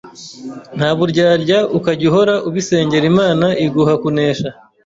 [0.77, 4.49] ntaburyarya ukajya uhora ubisengera Imana iguha kunesha